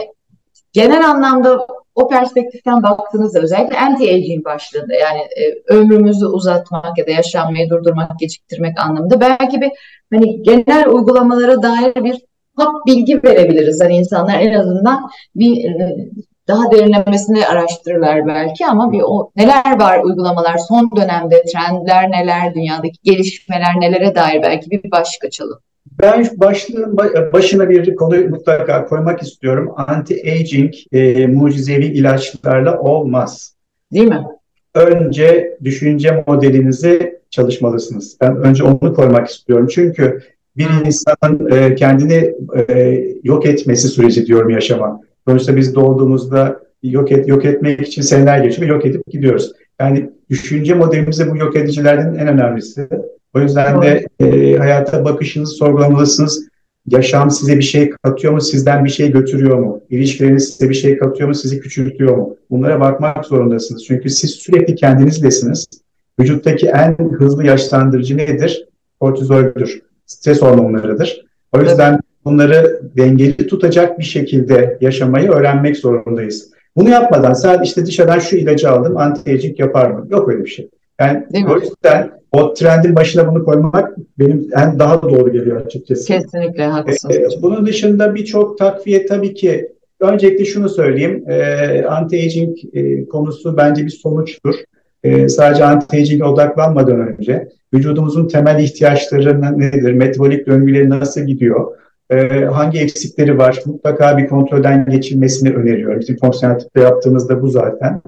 [0.73, 7.69] genel anlamda o perspektiften baktığınızda özellikle anti-aging başlığında yani e, ömrümüzü uzatmak ya da yaşanmayı
[7.69, 9.71] durdurmak, geciktirmek anlamında belki bir
[10.13, 12.21] hani genel uygulamalara dair bir
[12.55, 13.81] hap bilgi verebiliriz.
[13.83, 16.09] Hani insanlar en azından bir e,
[16.49, 22.97] daha derinlemesine araştırırlar belki ama bir o neler var uygulamalar son dönemde trendler neler dünyadaki
[23.03, 25.59] gelişmeler nelere dair belki bir başlık açalım.
[26.01, 26.97] Ben başlığın
[27.33, 29.73] başına bir konuyu mutlaka koymak istiyorum.
[29.77, 33.53] Anti-aging e, mucizevi ilaçlarla olmaz.
[33.93, 34.23] Değil mi?
[34.73, 38.17] Önce düşünce modelinizi çalışmalısınız.
[38.21, 39.67] Ben önce onu koymak istiyorum.
[39.71, 40.21] Çünkü
[40.57, 42.35] bir insanın e, kendini
[42.69, 45.01] e, yok etmesi süreci diyorum yaşama.
[45.29, 49.51] Sonuçta biz doğduğumuzda yok, et, yok etmek için seneler geçiyor yok edip gidiyoruz.
[49.79, 52.87] Yani düşünce modelimizde bu yok edicilerden en önemlisi.
[53.33, 56.47] O yüzden de e, hayata bakışınızı sorgulamalısınız.
[56.87, 59.81] Yaşam size bir şey katıyor mu, sizden bir şey götürüyor mu?
[59.89, 62.37] İlişkileriniz size bir şey katıyor mu, sizi küçültüyor mu?
[62.49, 63.85] Bunlara bakmak zorundasınız.
[63.85, 65.65] Çünkü siz sürekli kendinizdesiniz.
[66.19, 68.65] Vücuttaki en hızlı yaşlandırıcı nedir?
[68.99, 69.81] Kortizoldür.
[70.05, 71.25] Stres hormonlarıdır.
[71.53, 76.51] O yüzden bunları dengeli tutacak bir şekilde yaşamayı öğrenmek zorundayız.
[76.75, 80.07] Bunu yapmadan sadece işte dışarıdan şu ilacı aldım anti yapar mı?
[80.09, 80.69] Yok öyle bir şey.
[80.99, 86.07] Yani o yüzden o trendin başına bunu koymak benim en daha doğru geliyor açıkçası.
[86.07, 87.15] Kesinlikle haklısınız.
[87.15, 91.23] Ee, bunun dışında birçok takviye tabii ki öncelikle şunu söyleyeyim.
[91.27, 91.35] E,
[91.81, 94.55] anti-aging e, konusu bence bir sonuçtur.
[95.03, 99.93] E, sadece anti-aging'e odaklanmadan önce vücudumuzun temel ihtiyaçları nedir?
[99.93, 101.67] Metabolik döngüleri nasıl gidiyor?
[102.11, 105.99] E, hangi eksikleri var mutlaka bir kontrolden geçilmesini öneriyorum.
[105.99, 108.01] Bizim fonksiyonel tıpta yaptığımızda bu zaten.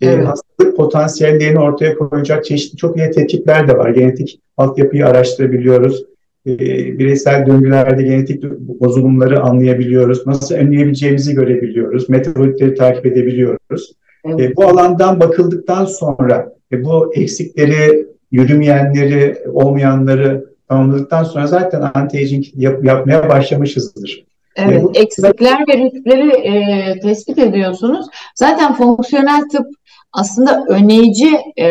[0.00, 0.18] Ee, evet.
[0.18, 3.90] E, hastalık potansiyellerini ortaya koyacak çeşitli çok iyi tetkikler de var.
[3.90, 6.04] Genetik altyapıyı araştırabiliyoruz.
[6.46, 6.58] E,
[6.98, 10.26] bireysel döngülerde genetik bozulumları anlayabiliyoruz.
[10.26, 12.08] Nasıl önleyebileceğimizi görebiliyoruz.
[12.08, 13.92] Metabolikleri takip edebiliyoruz.
[14.24, 14.40] Evet.
[14.40, 22.84] E, bu alandan bakıldıktan sonra e, bu eksikleri, yürümeyenleri, olmayanları tamamladıktan sonra zaten anti-aging yap,
[22.84, 24.24] yapmaya başlamışızdır.
[24.56, 28.06] Evet, bu, eksikler ve riskleri e, tespit ediyorsunuz.
[28.34, 29.66] Zaten fonksiyonel tıp
[30.12, 31.28] aslında önleyici
[31.60, 31.70] e,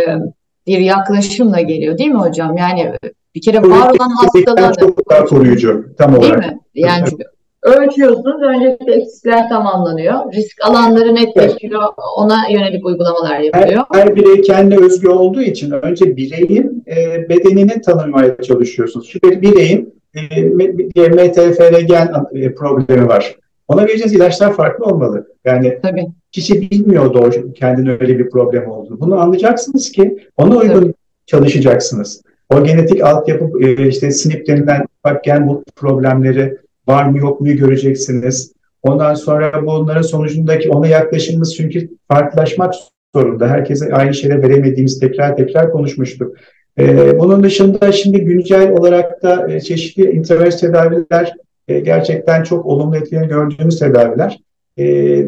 [0.67, 2.57] bir yaklaşımla geliyor değil mi hocam?
[2.57, 2.93] Yani
[3.35, 6.41] bir kere var olan hastalığa çok daha koruyucu tam olarak.
[6.41, 6.59] Değil mi?
[6.75, 7.07] Yani
[7.67, 8.41] ölçüyorsunuz.
[8.41, 10.33] Öncelikle eksikler tamamlanıyor.
[10.33, 11.83] Risk alanları netleşiyor.
[12.17, 13.83] Ona yönelik uygulamalar yapılıyor.
[13.91, 19.09] Her, her birey kendi özgü olduğu için önce bireyin e, bedenini tanımaya çalışıyorsunuz.
[19.09, 20.43] Şimdi bireyin e,
[21.09, 23.35] MTFR gen e, problemi var.
[23.67, 25.27] Ona vereceğiniz ilaçlar farklı olmalı.
[25.45, 26.05] Yani Tabii.
[26.31, 28.99] kişi bilmiyor doğru kendine öyle bir problem olduğunu.
[28.99, 30.93] Bunu anlayacaksınız ki ona uygun Tabii.
[31.25, 32.21] çalışacaksınız.
[32.53, 37.47] O genetik altyapı e, işte SNP denilen bak gen bu problemleri var mı yok mu
[37.47, 38.53] göreceksiniz.
[38.83, 42.73] Ondan sonra bunların sonucundaki ona yaklaşımımız çünkü farklılaşmak
[43.15, 43.47] zorunda.
[43.47, 46.35] Herkese aynı şeyleri veremediğimiz tekrar tekrar konuşmuştuk.
[46.79, 51.33] Ee, bunun dışında şimdi güncel olarak da e, çeşitli intravenöz tedaviler
[51.67, 54.39] e, gerçekten çok olumlu etkilerini gördüğümüz tedaviler.
[54.79, 55.27] E,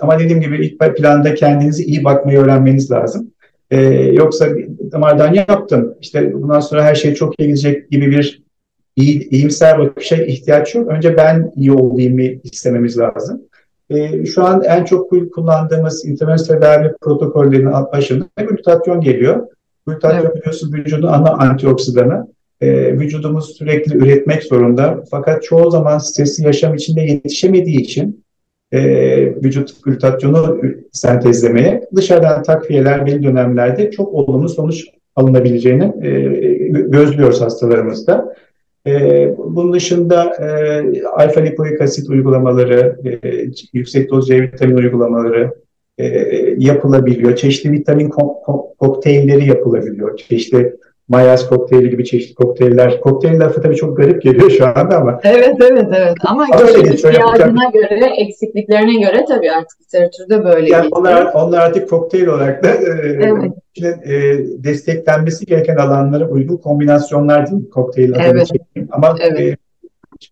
[0.00, 3.30] ama dediğim gibi ilk planda kendinizi iyi bakmayı öğrenmeniz lazım.
[3.70, 4.46] E, yoksa
[4.92, 8.42] damardan yaptım, işte bundan sonra her şey çok iyi gidecek gibi bir
[8.98, 10.88] iyi, iyimser bakışa ihtiyaç yok.
[10.88, 13.42] Önce ben iyi olayım istememiz lazım.
[13.90, 19.46] E, şu an en çok kullandığımız intervensiyon tedavi protokollerinin başında glutatyon geliyor.
[19.86, 20.36] Glutatyon evet.
[20.36, 22.26] biliyorsunuz vücudun ana antioksidanı.
[22.60, 25.04] e, vücudumuz sürekli üretmek zorunda.
[25.10, 28.24] Fakat çoğu zaman stresli yaşam içinde yetişemediği için
[28.72, 28.80] e,
[29.44, 30.60] vücut glutatyonu
[30.92, 34.84] sentezlemeye dışarıdan takviyeler belli dönemlerde çok olumlu sonuç
[35.16, 36.10] alınabileceğini e,
[36.68, 38.34] gözlüyoruz hastalarımızda.
[38.88, 43.28] E, bunun dışında e, alfa lipoik asit uygulamaları, e,
[43.72, 45.50] yüksek doz C vitamin uygulamaları
[45.98, 46.06] e,
[46.58, 47.36] yapılabiliyor.
[47.36, 50.16] Çeşitli vitamin ko- ko- kokteylleri yapılabiliyor.
[50.16, 50.76] Çeşitli
[51.08, 53.00] Mayas kokteyli gibi çeşitli kokteyller.
[53.00, 55.20] Kokteyl lafı tabii çok garip geliyor şu anda ama.
[55.24, 56.14] Evet, evet, evet.
[56.26, 60.70] Ama ihtiyacına göre, eksikliklerine göre tabii artık literatürde böyle.
[60.70, 63.52] Yani onlar, onlar artık kokteyl olarak da e, evet.
[64.06, 67.70] e, desteklenmesi gereken alanlara uygun kombinasyonlar değil mi?
[67.70, 68.46] Kokteyl adını evet.
[68.46, 68.88] çekeyim.
[68.92, 69.40] Ama evet.
[69.40, 69.56] e,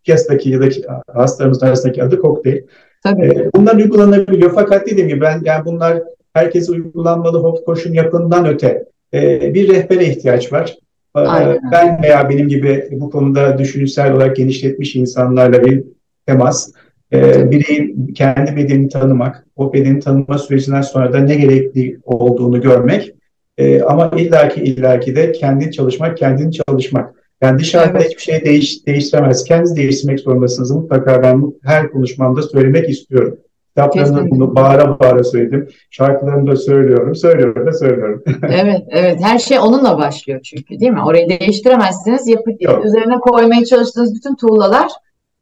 [0.04, 0.66] piyasadaki ya da
[1.12, 2.62] hastalarımızın arasındaki adı kokteyl.
[3.02, 3.26] Tabii.
[3.26, 4.54] E, bunlar uygulanabiliyor.
[4.54, 10.04] Fakat dediğim gibi ben yani bunlar herkese uygulanmalı hop koşun yapından öte e, bir rehbere
[10.04, 10.76] ihtiyaç var.
[11.16, 11.58] E, Aynen.
[11.72, 15.84] Ben veya benim gibi bu konuda düşünsel olarak genişletmiş insanlarla bir
[16.26, 16.72] temas,
[17.12, 23.14] e, bireyin kendi bedenini tanımak, o bedeni tanıma sürecinden sonra da ne gerekli olduğunu görmek
[23.58, 27.14] e, ama illaki illaki de kendi çalışmak, kendini çalışmak.
[27.42, 28.08] Yani dışarıda evet.
[28.08, 29.44] hiçbir şey değiş, değiştiremez.
[29.44, 30.70] Kendinizi değiştirmek zorundasınız.
[30.70, 33.38] Mutlaka ben her konuşmamda söylemek istiyorum.
[33.76, 35.68] Kitaplarımda bunu bağıra bağıra söyledim.
[35.90, 38.22] Şarkılarımı da söylüyorum, söylüyorum da söylüyorum.
[38.42, 39.20] evet, evet.
[39.22, 41.02] Her şey onunla başlıyor çünkü değil mi?
[41.06, 42.28] Orayı değiştiremezsiniz.
[42.28, 42.50] Yapı,
[42.84, 44.88] üzerine koymaya çalıştığınız bütün tuğlalar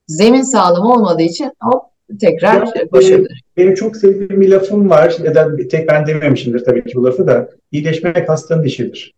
[0.06, 1.82] zemin sağlam olmadığı için hop
[2.20, 3.40] tekrar ya, boşalır.
[3.56, 7.26] Benim çok sevdiğim bir lafım var ya da tek ben dememişimdir tabii ki bu lafı
[7.26, 7.48] da.
[7.72, 9.14] İyileşmek hastanın işidir.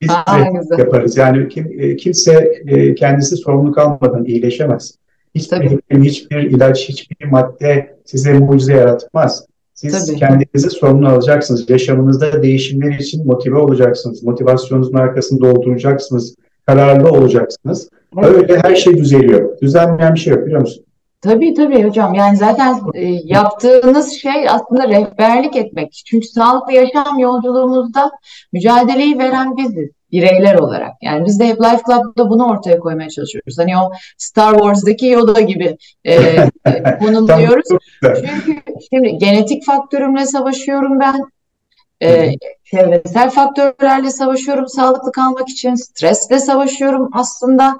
[0.00, 0.38] Biz Aa,
[0.78, 1.16] yaparız.
[1.16, 4.94] Yani kim, e, kimse e, kendisi sorumluluk almadan iyileşemez.
[5.34, 9.46] Hiçbir, hiçbir ilaç, hiçbir madde size mucize yaratmaz.
[9.74, 10.18] Siz Tabii.
[10.18, 11.70] kendinizi sorumlu alacaksınız.
[11.70, 14.22] Yaşamınızda değişimler için motive olacaksınız.
[14.22, 16.34] Motivasyonunuzun arkasını dolduracaksınız.
[16.66, 17.88] Kararlı olacaksınız.
[18.18, 18.34] Evet.
[18.34, 19.60] Öyle her şey düzeliyor.
[19.60, 20.84] Düzenleyen bir şey yok biliyor musun?
[21.20, 22.14] Tabii tabii hocam.
[22.14, 26.02] Yani zaten e, yaptığınız şey aslında rehberlik etmek.
[26.06, 28.10] Çünkü sağlıklı yaşam yolculuğumuzda
[28.52, 30.92] mücadeleyi veren biziz bireyler olarak.
[31.02, 33.58] Yani biz de hep Life Club'da bunu ortaya koymaya çalışıyoruz.
[33.58, 36.36] Hani o Star Wars'daki Yoda gibi e,
[37.00, 37.68] konumluyoruz.
[38.02, 41.20] Çünkü şimdi genetik faktörümle savaşıyorum ben.
[42.02, 42.30] E,
[42.64, 45.74] çevresel faktörlerle savaşıyorum sağlıklı kalmak için.
[45.74, 47.78] Stresle savaşıyorum aslında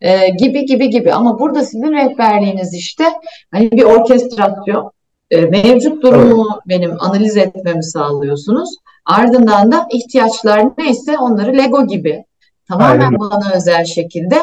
[0.00, 1.12] e, gibi gibi gibi.
[1.12, 3.04] Ama burada sizin rehberliğiniz işte
[3.52, 4.95] hani bir orkestrasyon.
[5.30, 6.62] E, mevcut durumu evet.
[6.68, 8.70] benim analiz etmemi sağlıyorsunuz.
[9.04, 12.24] Ardından da ihtiyaçlar neyse onları Lego gibi
[12.68, 13.20] tamamen Aynen.
[13.20, 14.36] bana özel şekilde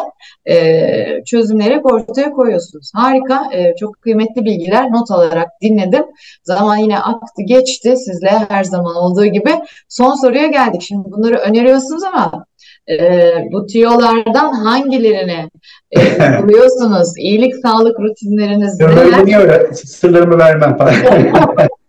[0.45, 2.91] e, çözümleri ortaya koyuyorsunuz.
[2.95, 6.05] Harika, e, çok kıymetli bilgiler not alarak dinledim.
[6.43, 9.51] Zaman yine aktı geçti sizle her zaman olduğu gibi.
[9.89, 10.81] Son soruya geldik.
[10.81, 12.45] Şimdi bunları öneriyorsunuz ama
[12.89, 15.49] e, bu tiyolardan hangilerini
[15.97, 15.99] e,
[16.43, 17.13] buluyorsunuz?
[17.17, 19.25] İyilik, sağlık rutinleriniz neler?
[19.25, 19.73] Niye öyle?
[19.73, 20.93] Sırlarımı vermem falan.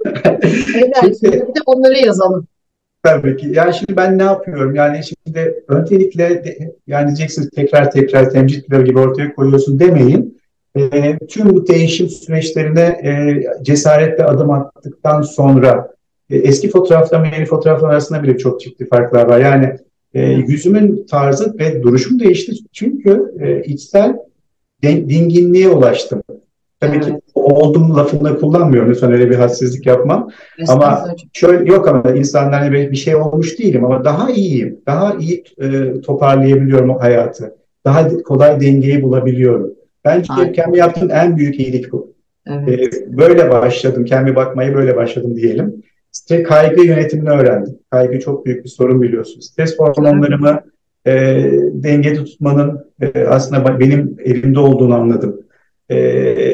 [1.20, 2.46] Şimdi de onları yazalım.
[3.02, 3.48] Tabii ki.
[3.52, 4.74] Yani şimdi ben ne yapıyorum?
[4.74, 10.40] Yani şimdi öncelikle de, yani diyeceksiniz tekrar tekrar temcitler gibi ortaya koyuyorsun demeyin.
[10.76, 15.94] E, tüm bu değişim süreçlerine e, cesaretle adım attıktan sonra
[16.30, 19.38] e, eski fotoğrafla yeni fotoğraflar arasında bile çok ciddi farklar var.
[19.40, 19.76] Yani
[20.14, 22.52] e, yüzümün tarzı ve duruşum değişti.
[22.72, 24.16] Çünkü e, içsel
[24.82, 26.22] dinginliğe ulaştım.
[26.80, 27.06] Tabii evet.
[27.06, 28.90] ki oldum lafını kullanmıyorum.
[28.90, 30.30] Lütfen öyle bir hadsizlik yapmam.
[30.68, 34.80] Ama şöyle yok ama insanlar hani bir şey olmuş değilim ama daha iyiyim.
[34.86, 37.54] Daha iyi e, toparlayabiliyorum o hayatı.
[37.84, 39.70] Daha kolay dengeyi bulabiliyorum.
[40.04, 40.52] Bence Aynen.
[40.52, 42.14] kendi yaptığım en büyük iyilik bu.
[42.46, 42.94] Evet.
[42.94, 44.04] E, böyle başladım.
[44.04, 45.82] Kendi bakmayı böyle başladım diyelim.
[46.14, 47.78] İşte kaygı yönetimini öğrendim.
[47.90, 49.46] Kaygı çok büyük bir sorun biliyorsunuz.
[49.46, 50.60] Stres hormonlarımı
[51.06, 51.12] e,
[51.72, 55.44] dengede tutmanın e, aslında benim elimde olduğunu anladım.
[55.88, 55.98] Ee,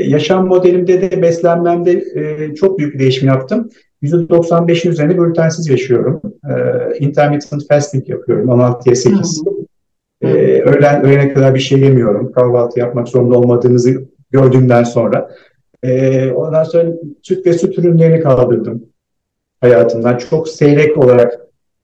[0.05, 3.69] yaşam modelimde de beslenmemde e, çok büyük bir değişim yaptım.
[4.03, 6.23] %95'in üzerinde glutensiz yaşıyorum.
[6.25, 9.43] Ee, intermittent fasting yapıyorum 16'ya 8.
[10.23, 10.27] Ee,
[10.63, 12.33] öğlen, öğlene kadar bir şey yemiyorum.
[12.33, 15.31] Kahvaltı yapmak zorunda olmadığınızı gördüğümden sonra.
[15.83, 16.93] Ee, ondan sonra
[17.23, 18.90] süt ve süt ürünlerini kaldırdım
[19.61, 20.19] hayatımdan.
[20.19, 21.41] Çok seyrek olarak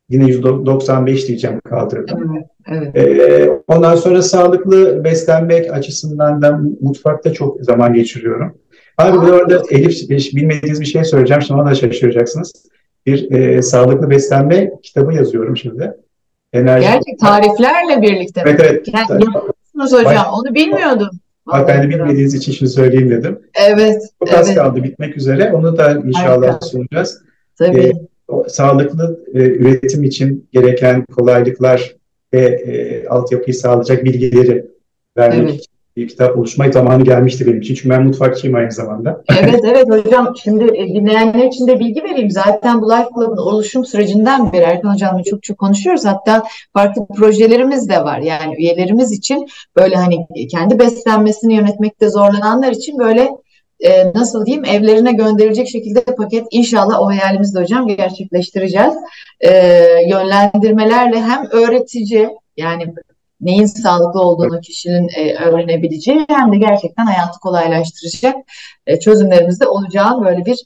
[0.09, 2.37] yine %95 diyeceğim kaldırdım.
[2.71, 2.91] Evet.
[2.95, 3.21] Evet.
[3.21, 8.55] Ee, ondan sonra sağlıklı beslenmek açısından da mutfakta çok zaman geçiriyorum.
[8.99, 11.43] Abi bu arada Elif bilmediğiniz bir şey söyleyeceğim.
[11.43, 12.53] Şimdi ona da şaşıracaksınız.
[13.07, 15.93] Bir e, sağlıklı beslenme kitabı yazıyorum şimdi.
[16.53, 16.87] Enerji.
[16.87, 18.43] Gerçek tariflerle birlikte.
[18.47, 18.89] Evet evet.
[18.95, 20.27] Yani, yapıyorsunuz hocam.
[20.33, 21.11] Onu bilmiyordum.
[21.47, 23.39] Bak ben de bilmediğiniz için şimdi söyleyeyim dedim.
[23.55, 24.03] Evet.
[24.19, 24.59] Çok az evet.
[24.59, 25.53] kaldı bitmek üzere.
[25.53, 26.67] Onu da inşallah Harika.
[26.67, 27.23] sunacağız.
[27.59, 27.79] Tabii.
[27.79, 31.97] Ee, sağlıklı e, üretim için gereken kolaylıklar
[32.33, 34.67] ve e, altyapıyı sağlayacak bilgileri
[35.17, 35.55] vermek evet.
[35.55, 37.75] için bir kitap oluşma zamanı gelmişti benim için.
[37.75, 39.25] Çünkü ben mutfakçıyım aynı zamanda.
[39.41, 42.31] Evet evet hocam şimdi e, dinleyenler için de bilgi vereyim.
[42.31, 46.05] Zaten bu Life Club'ın oluşum sürecinden beri Erkan hocamla çok çok konuşuyoruz.
[46.05, 46.43] Hatta
[46.73, 48.19] farklı projelerimiz de var.
[48.19, 53.29] Yani üyelerimiz için böyle hani kendi beslenmesini yönetmekte zorlananlar için böyle
[53.81, 58.95] e, nasıl diyeyim evlerine gönderilecek şekilde paket inşallah o hayalimizi de hocam gerçekleştireceğiz.
[59.41, 59.51] E,
[60.09, 62.95] yönlendirmelerle hem öğretici yani
[63.41, 68.37] neyin sağlıklı olduğunu kişinin e, öğrenebileceği hem de gerçekten hayatı kolaylaştıracak
[68.87, 70.57] e, çözümlerimizde olacağını böyle bir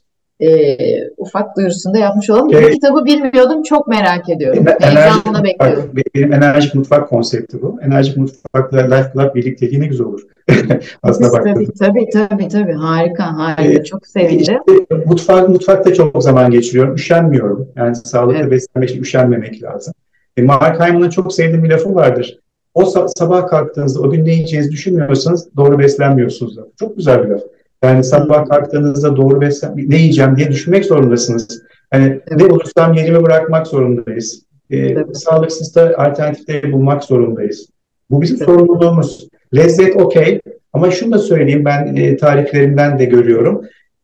[0.41, 0.77] e,
[1.17, 2.49] ufak duyurusunu da yapmış olalım.
[2.53, 2.69] Evet.
[2.69, 4.65] Bu kitabı bilmiyordum, çok merak ediyorum.
[4.65, 5.91] Ben, Heyecanla bekliyorum.
[6.15, 7.79] Benim enerjik mutfak konsepti bu.
[7.81, 10.21] Enerjik mutfakla Life Club birlikteliği ne güzel olur.
[11.03, 12.73] Aslında tabii, tabii, tabii, tabii.
[12.73, 13.63] Harika, harika.
[13.63, 14.37] Ee, çok sevindim.
[14.39, 14.59] Işte,
[15.05, 16.95] mutfak, mutfakta çok zaman geçiriyorum.
[16.95, 17.67] Üşenmiyorum.
[17.75, 18.51] Yani sağlıklı evet.
[18.51, 19.93] beslenmek için üşenmemek lazım.
[20.37, 22.39] E, Mark Hyman'ın çok sevdiğim bir lafı vardır.
[22.73, 26.55] O sabah kalktığınızda o gün ne yiyeceğinizi düşünmüyorsanız doğru beslenmiyorsunuz.
[26.79, 27.41] Çok güzel bir laf.
[27.83, 31.63] Yani sabah kalktığınızda doğru beslen ne yiyeceğim diye düşünmek zorundasınız.
[31.93, 32.41] Yani evet.
[32.41, 34.45] ne bulursam yerimi bırakmak zorundayız.
[34.69, 35.17] Ee, evet.
[35.17, 37.69] Sağlıksız da alternatifleri bulmak zorundayız.
[38.09, 38.45] Bu bizim evet.
[38.45, 39.27] sorumluluğumuz.
[39.55, 40.41] Lezzet okey
[40.73, 43.61] ama şunu da söyleyeyim ben e, tariflerimden de görüyorum.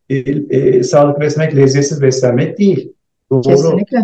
[0.09, 2.93] E, e, sağlıklı beslenmek lezzetsiz beslenmek değil.
[3.31, 3.97] Doğru, Kesinlikle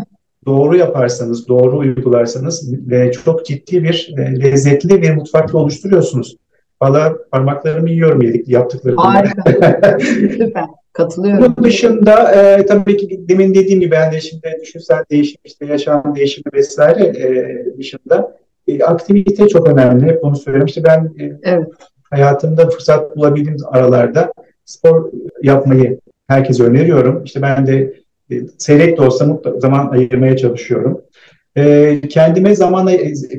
[0.46, 6.38] doğru yaparsanız, doğru uygularsanız ve çok ciddi bir e, lezzetli bir mutfakta oluşturuyorsunuz.
[6.84, 9.02] Valla parmaklarımı yiyorum yedik yaptıklarımı.
[9.02, 9.43] Harika.
[10.38, 10.65] Süper.
[10.93, 11.56] Katılıyorum.
[11.58, 16.15] Bunun dışında e, tabii ki demin dediğim gibi ben de şimdi düşünsel değişim, işte yaşam
[16.15, 20.06] değişimi vesaire e, dışında e, aktivite çok önemli.
[20.06, 20.84] Hep bunu söylemiştim.
[20.88, 21.67] Ben e, evet.
[22.12, 24.34] hayatımda fırsat bulabildiğim aralarda
[24.65, 25.12] spor
[25.43, 27.24] yapmayı herkese öneriyorum.
[27.24, 27.93] İşte ben de
[28.32, 31.02] e, seyrek de olsa mutlaka zaman ayırmaya çalışıyorum.
[31.58, 32.89] E, kendime zaman,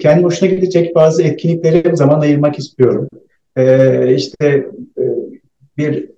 [0.01, 3.09] kendim hoşuna gidecek bazı etkinliklere zaman ayırmak istiyorum.
[3.57, 4.47] E, işte
[4.99, 5.05] e,
[5.79, 6.15] bir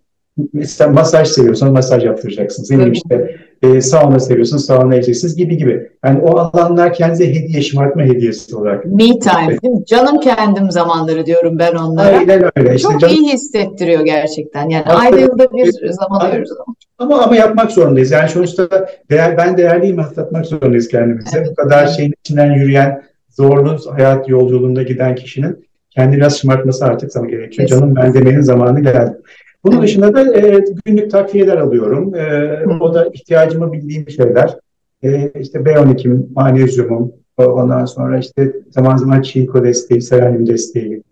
[0.53, 2.70] mesela masaj seviyorsanız masaj yaptıracaksınız.
[2.70, 5.90] Yani işte e, sauna seviyorsunuz sauna edeceksiniz gibi gibi.
[6.05, 8.85] Yani o alanlar kendinize hediye, şımartma hediyesi olarak.
[8.85, 9.59] Me time.
[9.62, 9.87] Evet.
[9.87, 12.16] Canım kendim zamanları diyorum ben onlara.
[12.16, 12.75] Aynen öyle.
[12.75, 13.14] İşte Çok canım...
[13.14, 14.68] iyi hissettiriyor gerçekten.
[14.68, 16.75] Yani Aslında, ayda yılda bir zaman ayırıyoruz ama.
[16.99, 18.11] Ama ama yapmak zorundayız.
[18.11, 18.68] Yani sonuçta
[19.11, 21.38] değer, ben değerliyim hatırlatmak zorundayız kendimize.
[21.38, 21.49] Evet.
[21.51, 25.65] Bu kadar şeyin içinden yürüyen, zorlu hayat yolculuğunda giden kişinin
[25.96, 27.68] kendi biraz şımartması artık sana gerekiyor.
[27.68, 27.76] Kesinlikle.
[27.76, 29.16] Canım ben demenin zamanı geldi.
[29.64, 32.14] Bunun dışında da e, günlük takviyeler alıyorum.
[32.14, 34.56] E, o da ihtiyacımı bildiğim şeyler.
[35.02, 41.02] E, işte B12'm, magnezyumum, ondan sonra işte zaman zaman çinko desteği, selenyum desteği.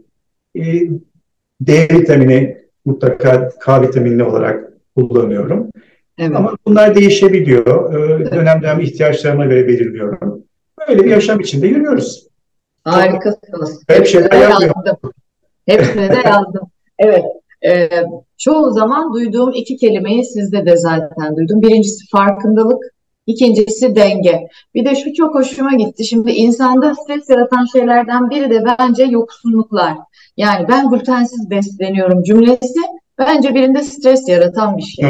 [0.57, 0.63] E,
[1.61, 5.67] D vitamini mutlaka K vitaminli olarak kullanıyorum.
[6.19, 6.37] Evet.
[6.37, 7.95] Ama bunlar değişebiliyor.
[7.95, 10.43] Ee, dönem dönem ihtiyaçlarıma göre belirliyorum.
[10.89, 12.29] Böyle bir yaşam içinde yürüyoruz.
[12.85, 13.83] Harikasınız.
[13.89, 14.73] Hep şeyler yazdım.
[15.67, 16.71] Hepsine de yazdım.
[16.99, 17.25] Evet.
[17.67, 17.89] E,
[18.39, 21.63] çoğu zaman duyduğum iki kelimeyi sizde de zaten duydum.
[21.63, 22.83] Birincisi farkındalık,
[23.27, 24.49] ikincisi denge.
[24.75, 26.05] Bir de şu çok hoşuma gitti.
[26.05, 29.95] Şimdi insanda stres yaratan şeylerden biri de bence yoksunluklar.
[30.37, 32.81] Yani ben glutensiz besleniyorum cümlesi
[33.19, 35.05] bence birinde stres yaratan bir şey.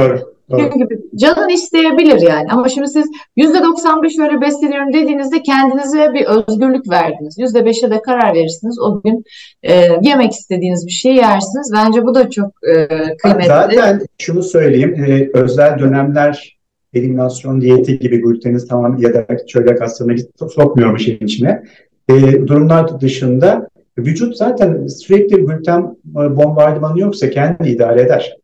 [0.50, 0.70] Doğru.
[0.72, 2.46] Çünkü canın isteyebilir yani.
[2.50, 7.38] Ama şimdi siz yüzde 95 öyle besleniyorum dediğinizde kendinize bir özgürlük verdiniz.
[7.38, 8.78] Yüzde beşe de karar verirsiniz.
[8.80, 9.24] O gün
[9.62, 11.72] e, yemek istediğiniz bir şey yersiniz.
[11.74, 13.48] Bence bu da çok e, kıymetli.
[13.48, 14.94] Zaten şunu söyleyeyim.
[14.94, 16.58] E, özel dönemler
[16.94, 20.16] eliminasyon diyeti gibi gluteniz tamam ya da çölyak hastalığına
[20.50, 21.62] sokmuyorum işin içine.
[22.08, 22.14] E,
[22.46, 28.36] durumlar dışında vücut zaten sürekli gluten bombardımanı yoksa kendi idare eder.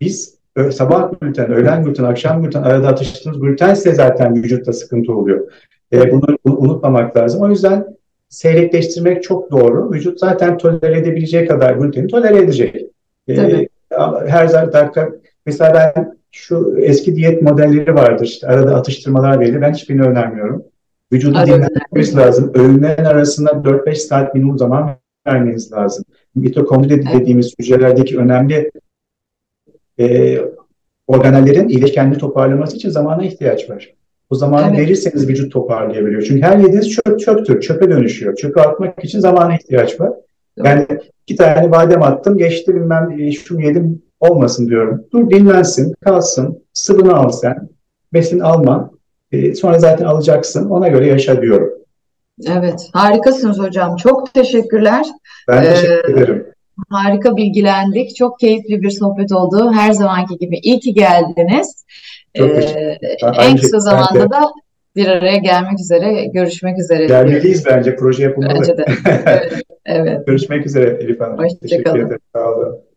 [0.00, 0.39] Biz
[0.72, 5.50] sabah gluten, öğlen gluten, akşam gluten arada atıştığımız gluten ise zaten vücutta sıkıntı oluyor.
[5.92, 7.42] E, bunu unutmamak lazım.
[7.42, 7.86] O yüzden
[8.28, 9.92] seyrekleştirmek çok doğru.
[9.92, 12.86] Vücut zaten tolere edebileceği kadar gluteni tolere edecek.
[13.28, 13.68] E,
[14.26, 15.10] her dakika
[15.46, 18.24] mesela ben şu eski diyet modelleri vardır.
[18.24, 19.60] İşte arada atıştırmalar verilir.
[19.60, 20.64] Ben hiçbirini önermiyorum.
[21.12, 22.52] Vücudu dinlenmemiz lazım.
[22.54, 26.04] Öğünlerin arasında 4-5 saat minimum zaman vermeniz lazım.
[26.34, 28.70] Mitokondri dediğimiz hücrelerdeki önemli
[30.00, 30.38] e,
[31.06, 33.94] organellerin iyileşkenliği toparlaması için zamana ihtiyaç var.
[34.30, 34.78] O zamanı evet.
[34.78, 36.22] verirseniz vücut toparlayabiliyor.
[36.22, 37.60] Çünkü her yediğiniz çöp çöptür.
[37.60, 38.36] Çöpe dönüşüyor.
[38.36, 40.12] Çöpe atmak için zamana ihtiyaç var.
[40.56, 40.86] Yani
[41.26, 45.04] iki tane badem attım, geçti bilmem e, şunu yedim olmasın diyorum.
[45.12, 47.68] Dur dinlensin, kalsın, sıvını al sen,
[48.12, 48.90] besin alma.
[49.32, 51.70] E, sonra zaten alacaksın, ona göre yaşa diyorum.
[52.48, 53.96] Evet, harikasınız hocam.
[53.96, 55.06] Çok teşekkürler.
[55.48, 56.46] Ben teşekkür ee, ederim.
[56.88, 58.16] Harika bilgilendik.
[58.16, 59.72] Çok keyifli bir sohbet oldu.
[59.72, 61.84] Her zamanki gibi iyi ki geldiniz.
[62.34, 62.42] Ee,
[63.38, 64.52] en kısa zamanda da
[64.96, 67.06] bir araya gelmek üzere, görüşmek üzere.
[67.06, 68.54] Gelmeliyiz bence, proje yapılmalı.
[68.54, 68.84] Bence de.
[69.86, 70.26] Evet, evet.
[70.26, 71.38] Görüşmek üzere Elif Hanım.
[71.38, 71.58] Hoşçakalın.
[71.60, 72.20] Teşekkür ederim.
[72.34, 72.89] Sağ olun.